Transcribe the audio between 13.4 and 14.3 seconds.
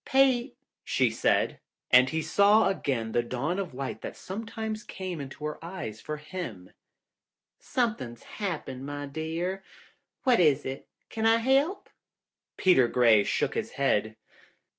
his head.